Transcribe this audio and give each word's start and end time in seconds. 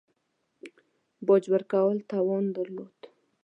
باج 1.25 1.43
ورکولو 1.53 2.07
توان 2.11 2.45
درلود. 2.55 2.97